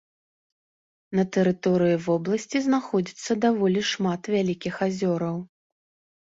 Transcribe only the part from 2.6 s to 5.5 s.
знаходзіцца даволі шмат вялікіх азёраў.